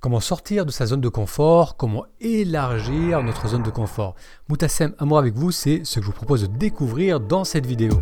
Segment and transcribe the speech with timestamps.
[0.00, 4.14] Comment sortir de sa zone de confort Comment élargir notre zone de confort
[4.48, 8.00] Moutassem, amour avec vous, c'est ce que je vous propose de découvrir dans cette vidéo.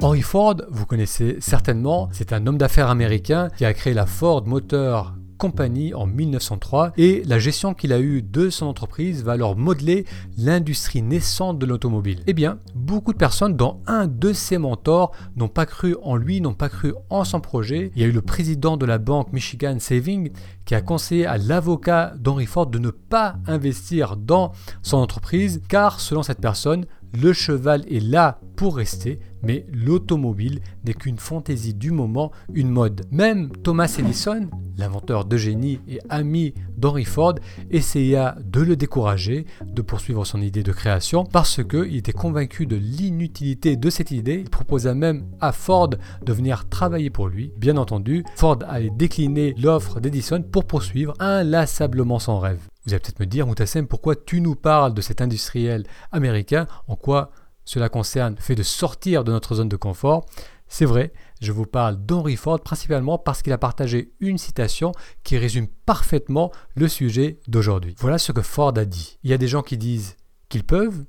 [0.00, 4.46] Henry Ford, vous connaissez certainement, c'est un homme d'affaires américain qui a créé la Ford
[4.46, 9.56] Motor compagnie en 1903 et la gestion qu'il a eue de son entreprise va alors
[9.56, 10.04] modeler
[10.36, 12.22] l'industrie naissante de l'automobile.
[12.26, 16.40] Eh bien, beaucoup de personnes, dont un de ses mentors, n'ont pas cru en lui,
[16.40, 17.90] n'ont pas cru en son projet.
[17.94, 20.30] Il y a eu le président de la banque Michigan Saving
[20.64, 26.00] qui a conseillé à l'avocat d'Henry Ford de ne pas investir dans son entreprise car
[26.00, 26.86] selon cette personne,
[27.20, 33.06] le cheval est là pour rester, mais l'automobile n'est qu'une fantaisie du moment, une mode.
[33.10, 37.34] Même Thomas Edison, l'inventeur de génie et ami d'Henry Ford,
[37.70, 42.76] essaya de le décourager de poursuivre son idée de création parce qu'il était convaincu de
[42.76, 44.40] l'inutilité de cette idée.
[44.40, 45.90] Il proposa même à Ford
[46.24, 47.52] de venir travailler pour lui.
[47.56, 52.60] Bien entendu, Ford allait décliner l'offre d'Edison pour poursuivre inlassablement son rêve.
[52.84, 56.66] Vous allez peut-être me dire, Moutassem, pourquoi tu nous parles de cet industriel américain?
[56.86, 57.30] En quoi
[57.64, 60.26] cela concerne le fait de sortir de notre zone de confort?
[60.68, 65.38] C'est vrai, je vous parle d'Henry Ford principalement parce qu'il a partagé une citation qui
[65.38, 67.94] résume parfaitement le sujet d'aujourd'hui.
[67.98, 69.18] Voilà ce que Ford a dit.
[69.22, 70.16] Il y a des gens qui disent
[70.48, 71.04] qu'ils peuvent,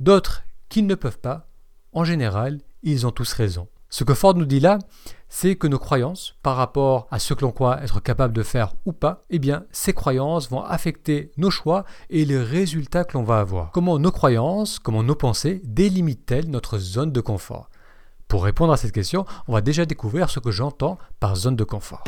[0.00, 1.48] d'autres qu'ils ne peuvent pas.
[1.92, 3.68] En général, ils ont tous raison.
[3.88, 4.78] Ce que Ford nous dit là,
[5.28, 8.74] c'est que nos croyances par rapport à ce que l'on croit être capable de faire
[8.86, 13.24] ou pas, eh bien, ces croyances vont affecter nos choix et les résultats que l'on
[13.24, 13.70] va avoir.
[13.72, 17.70] Comment nos croyances, comment nos pensées délimitent-elles notre zone de confort?
[18.26, 21.64] Pour répondre à cette question, on va déjà découvrir ce que j'entends par zone de
[21.64, 22.04] confort.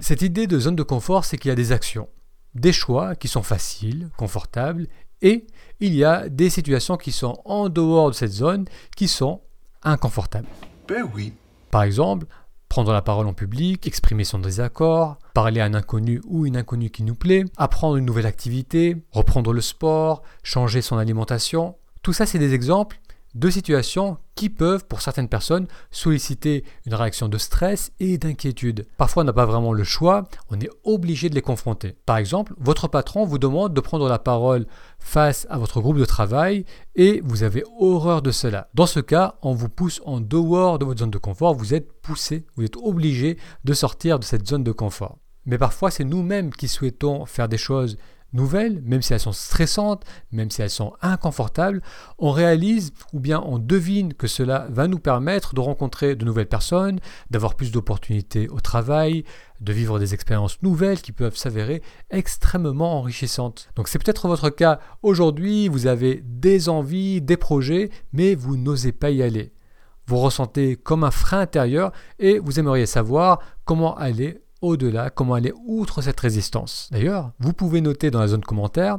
[0.00, 2.08] Cette idée de zone de confort, c'est qu'il y a des actions,
[2.60, 4.88] des choix qui sont faciles, confortables
[5.22, 5.46] et
[5.80, 9.40] il y a des situations qui sont en dehors de cette zone qui sont
[9.82, 10.48] inconfortables.
[10.88, 11.32] Ben oui.
[11.70, 12.26] Par exemple,
[12.68, 16.90] prendre la parole en public, exprimer son désaccord, parler à un inconnu ou une inconnue
[16.90, 21.76] qui nous plaît, apprendre une nouvelle activité, reprendre le sport, changer son alimentation.
[22.02, 23.00] Tout ça, c'est des exemples
[23.36, 28.86] deux situations qui peuvent, pour certaines personnes, solliciter une réaction de stress et d'inquiétude.
[28.96, 31.96] Parfois, on n'a pas vraiment le choix, on est obligé de les confronter.
[32.06, 34.66] Par exemple, votre patron vous demande de prendre la parole
[34.98, 36.64] face à votre groupe de travail
[36.94, 38.68] et vous avez horreur de cela.
[38.74, 41.92] Dans ce cas, on vous pousse en dehors de votre zone de confort, vous êtes
[42.00, 45.18] poussé, vous êtes obligé de sortir de cette zone de confort.
[45.44, 47.96] Mais parfois, c'est nous-mêmes qui souhaitons faire des choses
[48.84, 51.82] même si elles sont stressantes, même si elles sont inconfortables,
[52.18, 56.48] on réalise ou bien on devine que cela va nous permettre de rencontrer de nouvelles
[56.48, 59.24] personnes, d'avoir plus d'opportunités au travail,
[59.60, 63.68] de vivre des expériences nouvelles qui peuvent s'avérer extrêmement enrichissantes.
[63.74, 68.92] Donc c'est peut-être votre cas aujourd'hui, vous avez des envies, des projets, mais vous n'osez
[68.92, 69.52] pas y aller.
[70.06, 75.52] Vous ressentez comme un frein intérieur et vous aimeriez savoir comment aller au-delà, comment aller
[75.66, 76.88] outre cette résistance.
[76.92, 78.98] D'ailleurs, vous pouvez noter dans la zone commentaire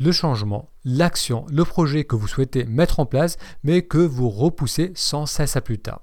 [0.00, 4.92] le changement, l'action, le projet que vous souhaitez mettre en place, mais que vous repoussez
[4.94, 6.02] sans cesse à plus tard.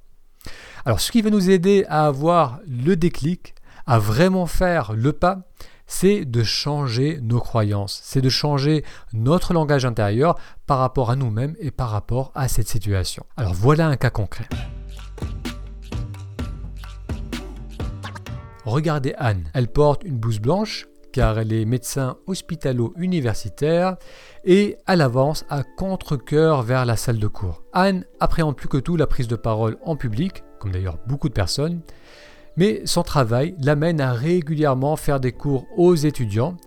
[0.86, 3.56] Alors, ce qui va nous aider à avoir le déclic,
[3.88, 5.48] à vraiment faire le pas,
[5.88, 8.84] c'est de changer nos croyances, c'est de changer
[9.14, 13.26] notre langage intérieur par rapport à nous-mêmes et par rapport à cette situation.
[13.38, 14.48] Alors voilà un cas concret.
[18.66, 19.44] Regardez Anne.
[19.54, 23.96] Elle porte une blouse blanche car elle est médecin hospitalo-universitaire
[24.44, 27.64] et elle avance à contre-coeur vers la salle de cours.
[27.72, 31.34] Anne appréhende plus que tout la prise de parole en public, comme d'ailleurs beaucoup de
[31.34, 31.82] personnes,
[32.58, 36.58] mais son travail l'amène à régulièrement faire des cours aux étudiants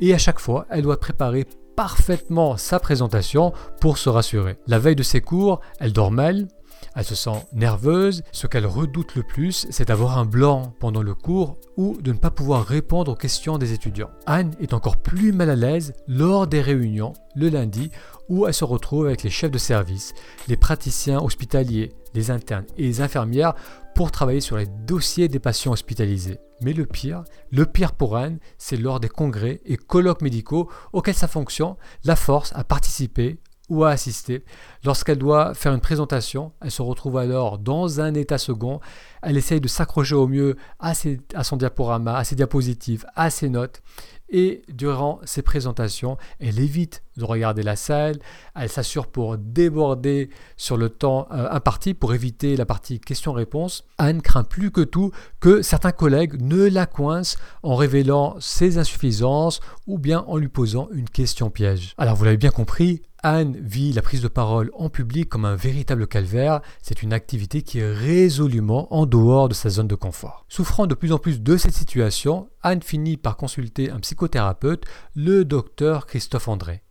[0.00, 4.58] et à chaque fois elle doit préparer parfaitement sa présentation pour se rassurer.
[4.66, 6.48] La veille de ses cours, elle dort mal,
[6.94, 8.22] elle se sent nerveuse.
[8.32, 12.18] Ce qu'elle redoute le plus, c'est d'avoir un blanc pendant le cours ou de ne
[12.18, 14.10] pas pouvoir répondre aux questions des étudiants.
[14.26, 17.90] Anne est encore plus mal à l'aise lors des réunions le lundi
[18.28, 20.14] où elle se retrouve avec les chefs de service,
[20.48, 23.54] les praticiens hospitaliers, les internes et les infirmières
[23.94, 26.38] pour travailler sur les dossiers des patients hospitalisés.
[26.60, 31.14] Mais le pire, le pire pour Anne, c'est lors des congrès et colloques médicaux auxquels
[31.14, 33.38] sa fonction la force à participer
[33.68, 34.44] ou à assister.
[34.84, 38.80] Lorsqu'elle doit faire une présentation, elle se retrouve alors dans un état second.
[39.22, 40.92] Elle essaye de s'accrocher au mieux à,
[41.34, 43.82] à, son diaporama, à ses diapositives, à ses notes.
[44.30, 48.18] Et durant ses présentations, elle évite de regarder la salle.
[48.56, 53.84] Elle s'assure pour déborder sur le temps euh, imparti pour éviter la partie questions-réponses.
[53.98, 59.60] Anne craint plus que tout que certains collègues ne la coincent en révélant ses insuffisances
[59.86, 61.94] ou bien en lui posant une question piège.
[61.98, 65.56] Alors vous l'avez bien compris, Anne vit la prise de parole en public comme un
[65.56, 70.44] véritable calvaire, c'est une activité qui est résolument en dehors de sa zone de confort.
[70.50, 74.84] Souffrant de plus en plus de cette situation, Anne finit par consulter un psychothérapeute,
[75.14, 76.82] le docteur Christophe André.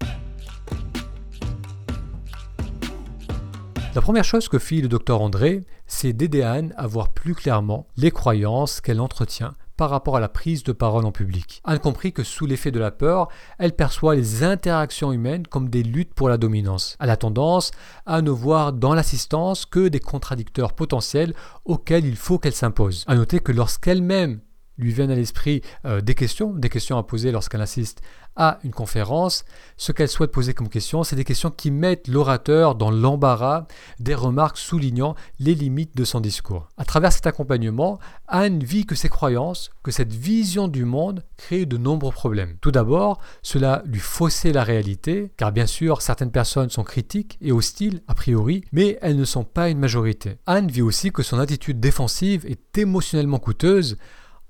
[3.94, 7.86] La première chose que fit le docteur André, c'est d'aider Anne à voir plus clairement
[7.96, 11.62] les croyances qu'elle entretient par rapport à la prise de parole en public.
[11.64, 15.84] Anne comprit que sous l'effet de la peur, elle perçoit les interactions humaines comme des
[15.84, 16.98] luttes pour la dominance.
[17.00, 17.72] Elle a tendance
[18.06, 21.34] à ne voir dans l'assistance que des contradicteurs potentiels
[21.66, 23.04] auxquels il faut qu'elle s'impose.
[23.08, 24.40] À noter que lorsqu'elle-même
[24.78, 28.02] lui viennent à l'esprit euh, des questions, des questions à poser lorsqu'elle assiste
[28.36, 29.46] à une conférence.
[29.78, 33.68] Ce qu'elle souhaite poser comme question, c'est des questions qui mettent l'orateur dans l'embarras
[34.00, 36.68] des remarques soulignant les limites de son discours.
[36.78, 41.66] À travers cet accompagnement, Anne vit que ses croyances, que cette vision du monde crée
[41.66, 42.56] de nombreux problèmes.
[42.62, 47.52] Tout d'abord, cela lui faussait la réalité, car bien sûr, certaines personnes sont critiques et
[47.52, 50.38] hostiles a priori, mais elles ne sont pas une majorité.
[50.46, 53.98] Anne vit aussi que son attitude défensive est émotionnellement coûteuse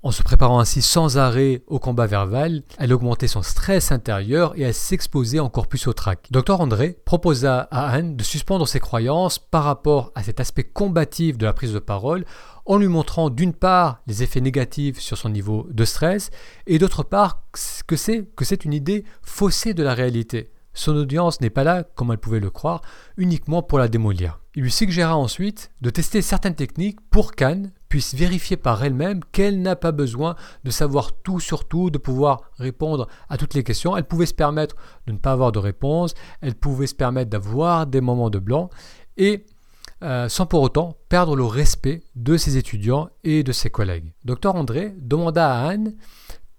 [0.04, 4.62] en se préparant ainsi sans arrêt au combat verbal, elle augmentait son stress intérieur et
[4.62, 6.28] elle s'exposait encore plus au trac.
[6.30, 11.38] Dr André proposa à Anne de suspendre ses croyances par rapport à cet aspect combatif
[11.38, 12.26] de la prise de parole
[12.66, 16.30] en lui montrant d'une part les effets négatifs sur son niveau de stress
[16.66, 17.42] et d'autre part
[17.86, 20.50] que c'est que c'est une idée faussée de la réalité.
[20.74, 22.82] Son audience n'est pas là, comme elle pouvait le croire,
[23.16, 24.40] uniquement pour la démolir.
[24.56, 29.62] Il lui suggéra ensuite de tester certaines techniques pour qu'Anne puisse vérifier par elle-même qu'elle
[29.62, 33.96] n'a pas besoin de savoir tout sur tout, de pouvoir répondre à toutes les questions.
[33.96, 34.76] Elle pouvait se permettre
[35.06, 38.68] de ne pas avoir de réponse, elle pouvait se permettre d'avoir des moments de blanc
[39.16, 39.46] et
[40.02, 44.12] euh, sans pour autant perdre le respect de ses étudiants et de ses collègues.
[44.24, 45.94] Docteur André demanda à Anne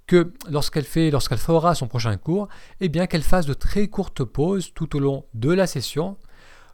[0.08, 2.48] que lorsqu'elle fait, lorsqu'elle fera son prochain cours,
[2.80, 6.18] eh bien qu'elle fasse de très courtes pauses tout au long de la session,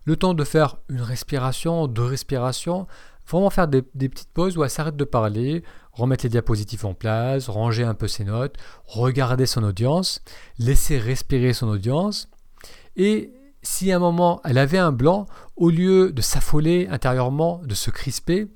[0.06, 2.88] le temps de faire une respiration, deux respirations,
[3.28, 5.64] vraiment faire des, petites pauses où elle s'arrête de parler,
[5.94, 8.56] remettre les diapositives en place, ranger un peu ses notes,
[8.86, 10.22] regarder son audience,
[10.58, 12.30] laisser respirer son audience.
[12.98, 13.32] Et
[13.62, 17.92] si à un moment elle avait un blanc, au lieu de s'affoler intérieurement, de se
[17.92, 18.48] crisper,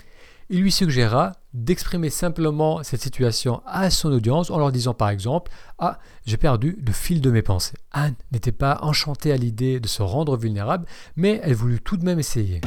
[0.50, 5.52] il lui suggéra d'exprimer simplement cette situation à son audience en leur disant par exemple
[5.80, 7.78] Ah, j'ai perdu le fil de mes pensées.
[7.92, 10.86] Anne n'était pas enchantée à l'idée de se rendre vulnérable,
[11.16, 12.60] mais elle voulut tout de même essayer.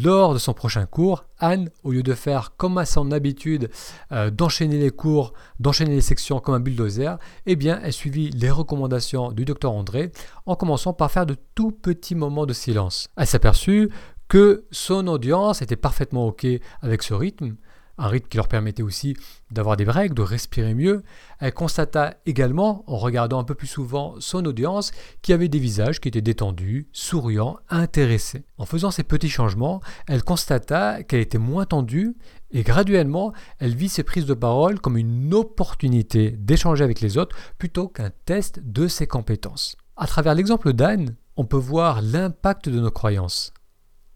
[0.00, 3.68] Lors de son prochain cours, Anne, au lieu de faire comme à son habitude
[4.12, 8.50] euh, d'enchaîner les cours, d'enchaîner les sections comme un bulldozer, eh bien, elle suivit les
[8.50, 10.12] recommandations du docteur André
[10.46, 13.08] en commençant par faire de tout petits moments de silence.
[13.16, 13.90] Elle s'aperçut
[14.28, 16.46] que son audience était parfaitement OK
[16.82, 17.56] avec ce rythme,
[17.98, 19.16] un rythme qui leur permettait aussi
[19.50, 21.02] d'avoir des breaks, de respirer mieux.
[21.40, 25.58] Elle constata également, en regardant un peu plus souvent son audience, qu'il y avait des
[25.58, 28.44] visages qui étaient détendus, souriants, intéressés.
[28.56, 32.16] En faisant ces petits changements, elle constata qu'elle était moins tendue
[32.50, 37.36] et graduellement, elle vit ses prises de parole comme une opportunité d'échanger avec les autres
[37.58, 39.76] plutôt qu'un test de ses compétences.
[39.96, 43.52] À travers l'exemple d'Anne, on peut voir l'impact de nos croyances.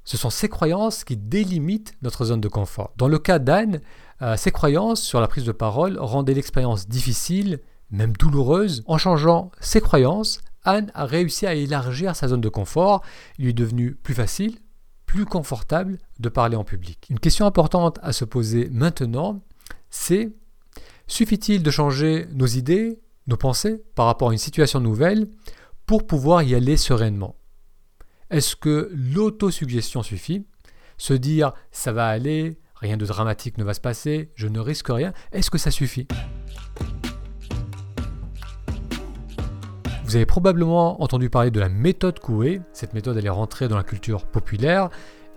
[0.05, 2.93] Ce sont ces croyances qui délimitent notre zone de confort.
[2.97, 3.81] Dans le cas d'Anne,
[4.21, 7.61] euh, ces croyances sur la prise de parole rendaient l'expérience difficile,
[7.91, 8.83] même douloureuse.
[8.87, 13.03] En changeant ses croyances, Anne a réussi à élargir sa zone de confort.
[13.39, 14.59] Il lui est devenu plus facile,
[15.07, 17.07] plus confortable de parler en public.
[17.11, 19.41] Une question importante à se poser maintenant,
[19.91, 20.33] c'est
[21.07, 25.29] suffit-il de changer nos idées, nos pensées par rapport à une situation nouvelle
[25.87, 27.37] pour pouvoir y aller sereinement?
[28.33, 30.47] Est-ce que l'autosuggestion suffit?
[30.97, 34.89] Se dire ça va aller, rien de dramatique ne va se passer, je ne risque
[34.89, 36.09] rien, est-ce que ça suffit?
[40.05, 42.61] Vous avez probablement entendu parler de la méthode Coué.
[42.73, 44.89] Cette méthode, est rentrée dans la culture populaire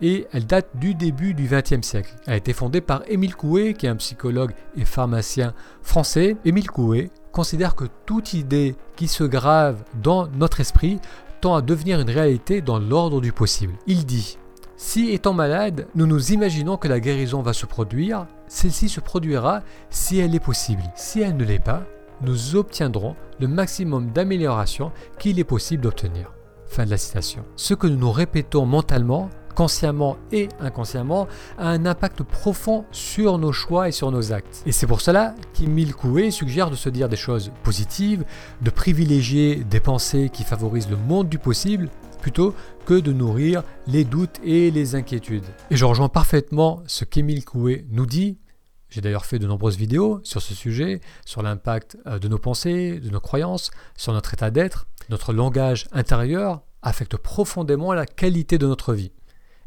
[0.02, 2.16] et elle date du début du XXe siècle.
[2.28, 6.36] Elle a été fondée par Émile Coué, qui est un psychologue et pharmacien français.
[6.44, 11.00] Émile Coué considère que toute idée qui se grave dans notre esprit
[11.54, 13.74] à devenir une réalité dans l'ordre du possible.
[13.86, 14.38] Il dit
[14.78, 19.62] si étant malade, nous nous imaginons que la guérison va se produire, celle-ci se produira
[19.90, 20.84] si elle est possible.
[20.96, 21.84] Si elle ne l'est pas,
[22.22, 26.34] nous obtiendrons le maximum d'amélioration qu'il est possible d'obtenir.
[26.68, 27.46] Fin de la citation.
[27.56, 33.52] Ce que nous nous répétons mentalement consciemment et inconsciemment, a un impact profond sur nos
[33.52, 34.62] choix et sur nos actes.
[34.66, 38.26] Et c'est pour cela qu'Emile Coué suggère de se dire des choses positives,
[38.62, 41.90] de privilégier des pensées qui favorisent le monde du possible,
[42.22, 42.54] plutôt
[42.86, 45.46] que de nourrir les doutes et les inquiétudes.
[45.72, 48.40] Et je rejoins parfaitement ce qu'Émile Coué nous dit,
[48.90, 53.00] J'ai d'ailleurs fait de nombreuses vidéos sur ce sujet, sur l'impact euh, de nos pensées,
[53.00, 54.88] de nos croyances, sur notre état d'être.
[55.10, 59.12] Notre langage intérieur affecte profondément la qualité de notre vie.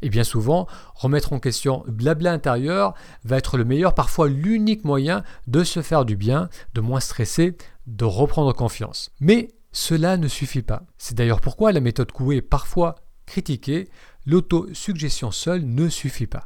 [0.01, 5.23] Et bien souvent, remettre en question blabla intérieur va être le meilleur, parfois l'unique moyen
[5.47, 9.11] de se faire du bien, de moins stresser, de reprendre confiance.
[9.19, 10.83] Mais cela ne suffit pas.
[10.97, 13.89] C'est d'ailleurs pourquoi la méthode Coué est parfois critiquée.
[14.25, 16.45] L'autosuggestion seule ne suffit pas.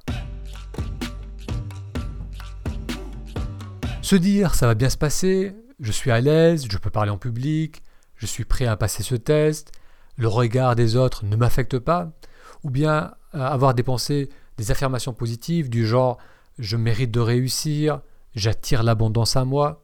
[4.01, 7.17] Se dire ça va bien se passer, je suis à l'aise, je peux parler en
[7.17, 7.83] public,
[8.15, 9.71] je suis prêt à passer ce test,
[10.17, 12.11] le regard des autres ne m'affecte pas,
[12.63, 16.17] ou bien avoir des pensées, des affirmations positives du genre
[16.59, 18.01] je mérite de réussir,
[18.35, 19.81] j'attire l'abondance à moi,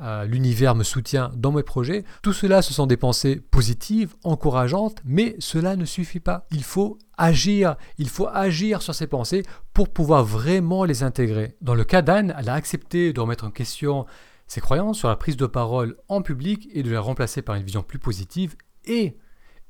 [0.00, 2.04] euh, l'univers me soutient dans mes projets.
[2.22, 6.46] Tout cela, ce sont des pensées positives, encourageantes, mais cela ne suffit pas.
[6.50, 11.56] Il faut agir, il faut agir sur ces pensées pour pouvoir vraiment les intégrer.
[11.62, 14.04] Dans le cas d'Anne, elle a accepté de remettre en question
[14.46, 17.64] ses croyances sur la prise de parole en public et de les remplacer par une
[17.64, 19.16] vision plus positive et,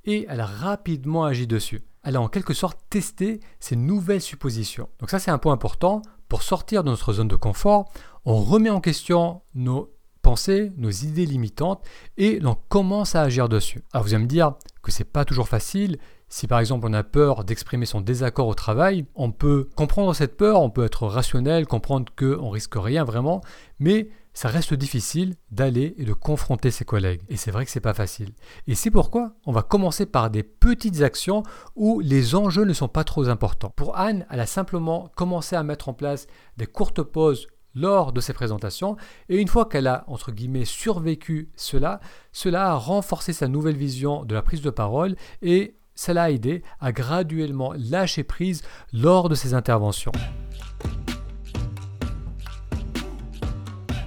[0.04, 4.88] et elle a rapidement agi dessus elle a en quelque sorte testé ces nouvelles suppositions.
[5.00, 6.02] Donc ça c'est un point important.
[6.28, 7.90] Pour sortir de notre zone de confort,
[8.24, 11.84] on remet en question nos pensées, nos idées limitantes
[12.16, 13.82] et l'on commence à agir dessus.
[13.92, 15.98] Alors vous allez me dire que c'est pas toujours facile.
[16.28, 20.36] Si par exemple on a peur d'exprimer son désaccord au travail, on peut comprendre cette
[20.36, 23.42] peur, on peut être rationnel, comprendre qu'on risque rien vraiment,
[23.78, 27.22] mais ça reste difficile d'aller et de confronter ses collègues.
[27.30, 28.34] Et c'est vrai que c'est pas facile.
[28.66, 31.42] Et c'est pourquoi on va commencer par des petites actions
[31.74, 33.72] où les enjeux ne sont pas trop importants.
[33.74, 36.26] Pour Anne, elle a simplement commencé à mettre en place
[36.58, 38.96] des courtes pauses lors de ses présentations
[39.28, 42.00] et une fois qu'elle a entre guillemets survécu cela,
[42.32, 46.62] cela a renforcé sa nouvelle vision de la prise de parole et cela a aidé
[46.78, 48.62] à graduellement lâcher prise
[48.92, 50.12] lors de ses interventions.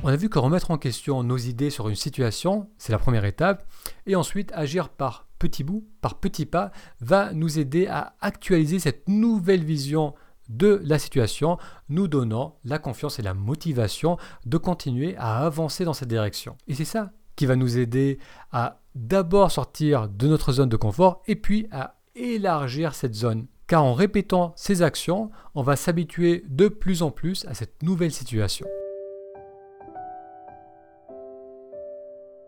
[0.02, 3.26] On a vu que remettre en question nos idées sur une situation, c'est la première
[3.26, 3.68] étape,
[4.06, 9.10] et ensuite agir par petits bouts, par petits pas, va nous aider à actualiser cette
[9.10, 10.14] nouvelle vision
[10.48, 11.58] de la situation,
[11.90, 16.58] nous donnant la confiance et la motivation de continuer à avancer dans cette direction.
[16.68, 18.20] Et c'est ça qui va nous aider
[18.52, 23.48] à d'abord sortir de notre zone de confort et puis à élargir cette zone.
[23.68, 28.12] Car en répétant ces actions, on va s'habituer de plus en plus à cette nouvelle
[28.12, 28.66] situation.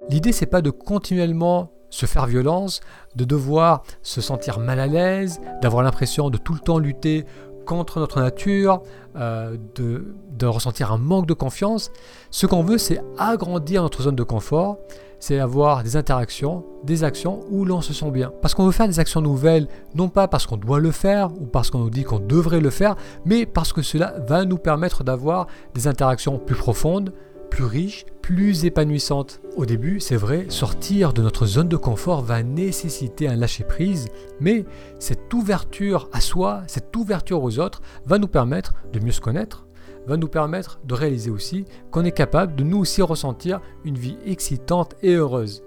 [0.10, 2.81] L'idée, c'est pas de continuellement se faire violence,
[3.15, 7.25] de devoir se sentir mal à l'aise, d'avoir l'impression de tout le temps lutter
[7.71, 8.81] contre notre nature,
[9.15, 11.89] euh, de, de, ressentir un manque de confiance.
[12.29, 14.77] Ce qu'on veut, c'est agrandir notre zone de confort,
[15.19, 18.33] c'est avoir des interactions, des actions où l'on se sent bien.
[18.41, 21.45] Parce qu'on veut faire des actions nouvelles, non pas parce qu'on doit le faire ou
[21.45, 25.05] parce qu'on nous dit qu'on devrait le faire, mais parce que cela va nous permettre
[25.05, 27.13] d'avoir des interactions plus profondes,
[27.51, 29.41] plus riche, plus épanouissante.
[29.58, 34.08] Au début, c'est vrai, sortir de notre zone de confort va nécessiter un lâcher-prise,
[34.39, 34.65] mais
[34.98, 39.67] cette ouverture à soi, cette ouverture aux autres, va nous permettre de mieux se connaître,
[40.08, 44.17] va nous permettre de réaliser aussi qu'on est capable de nous aussi ressentir une vie
[44.25, 45.62] excitante et heureuse.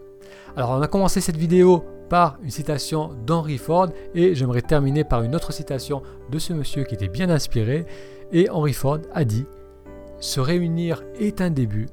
[0.56, 5.22] Alors on a commencé cette vidéo par une citation d'Henry Ford et j'aimerais terminer par
[5.22, 7.86] une autre citation de ce monsieur qui était bien inspiré
[8.32, 9.46] et Henry Ford a dit
[10.20, 11.86] se réunir est un début,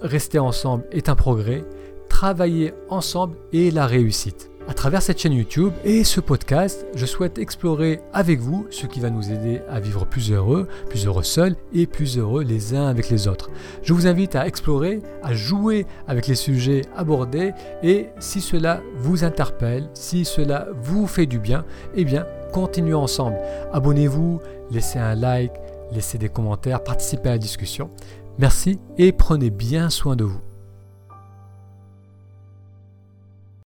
[0.00, 1.64] rester ensemble est un progrès,
[2.08, 4.50] travailler ensemble est la réussite.
[4.68, 9.00] À travers cette chaîne YouTube et ce podcast, je souhaite explorer avec vous ce qui
[9.00, 12.86] va nous aider à vivre plus heureux, plus heureux seuls et plus heureux les uns
[12.86, 13.50] avec les autres.
[13.82, 19.24] Je vous invite à explorer, à jouer avec les sujets abordés et si cela vous
[19.24, 23.38] interpelle, si cela vous fait du bien, eh bien, continuons ensemble.
[23.72, 24.38] Abonnez-vous,
[24.70, 25.52] laissez un like,
[25.92, 27.90] laissez des commentaires, participez à la discussion.
[28.38, 30.40] Merci et prenez bien soin de vous.